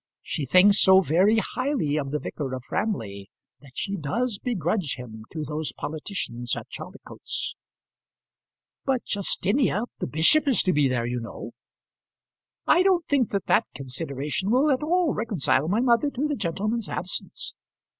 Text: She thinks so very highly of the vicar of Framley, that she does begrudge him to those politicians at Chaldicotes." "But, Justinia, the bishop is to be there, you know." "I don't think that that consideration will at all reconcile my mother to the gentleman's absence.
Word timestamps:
She 0.23 0.47
thinks 0.47 0.79
so 0.81 1.01
very 1.01 1.37
highly 1.37 1.95
of 1.95 2.09
the 2.09 2.17
vicar 2.17 2.55
of 2.55 2.63
Framley, 2.65 3.29
that 3.59 3.73
she 3.75 3.95
does 3.97 4.39
begrudge 4.39 4.95
him 4.95 5.25
to 5.31 5.43
those 5.45 5.73
politicians 5.73 6.55
at 6.55 6.67
Chaldicotes." 6.69 7.53
"But, 8.83 9.05
Justinia, 9.05 9.83
the 9.99 10.07
bishop 10.07 10.47
is 10.47 10.63
to 10.63 10.73
be 10.73 10.87
there, 10.87 11.05
you 11.05 11.19
know." 11.19 11.51
"I 12.65 12.81
don't 12.81 13.05
think 13.05 13.29
that 13.29 13.45
that 13.45 13.67
consideration 13.75 14.49
will 14.49 14.71
at 14.71 14.81
all 14.81 15.13
reconcile 15.13 15.67
my 15.67 15.81
mother 15.81 16.09
to 16.09 16.27
the 16.27 16.35
gentleman's 16.35 16.89
absence. 16.89 17.55